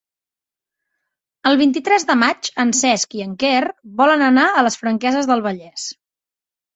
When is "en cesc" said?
2.63-3.13